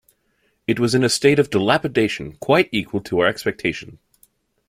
It 0.65 0.79
was 0.79 0.95
in 0.95 1.03
a 1.03 1.09
state 1.09 1.37
of 1.37 1.51
dilapidation 1.51 2.33
quite 2.37 2.69
equal 2.71 3.01
to 3.01 3.19
our 3.19 3.27
expectation. 3.27 3.99